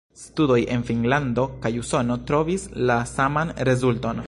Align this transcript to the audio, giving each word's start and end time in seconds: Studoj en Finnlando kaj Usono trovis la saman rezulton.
Studoj 0.19 0.55
en 0.75 0.85
Finnlando 0.87 1.43
kaj 1.65 1.71
Usono 1.83 2.17
trovis 2.31 2.67
la 2.91 2.99
saman 3.13 3.55
rezulton. 3.71 4.19